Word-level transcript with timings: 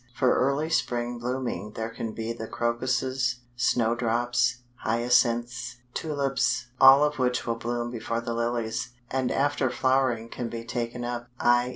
For 0.15 0.33
early 0.35 0.71
spring 0.71 1.19
blooming 1.19 1.73
there 1.73 1.91
can 1.91 2.11
be 2.13 2.33
the 2.33 2.47
Crocuses, 2.47 3.41
Snowdrops, 3.55 4.63
Hyacinths, 4.77 5.77
Tulips, 5.93 6.69
all 6.79 7.03
of 7.03 7.19
which 7.19 7.45
will 7.45 7.53
bloom 7.53 7.91
before 7.91 8.19
the 8.19 8.33
lilies, 8.33 8.93
and 9.11 9.31
after 9.31 9.69
flowering 9.69 10.27
can 10.29 10.49
be 10.49 10.63
taken 10.65 11.05
up, 11.05 11.27
i. 11.39 11.69